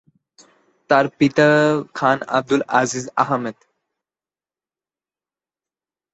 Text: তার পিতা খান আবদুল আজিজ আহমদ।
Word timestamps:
তার 0.89 1.05
পিতা 1.17 1.47
খান 1.95 2.17
আবদুল 2.31 2.61
আজিজ 2.79 3.05
আহমদ। 3.21 3.57